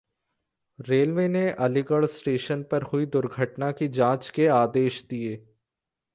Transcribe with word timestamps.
railway 0.79 1.27
ने 1.27 1.49
Aligarh 1.59 2.05
station 2.05 2.63
पर 2.63 2.83
हुई 2.83 3.05
दुर्घटना 3.05 3.71
की 3.71 3.87
जांच 3.87 4.29
के 4.29 4.47
आदेश 4.47 5.03
दिये 5.09 5.35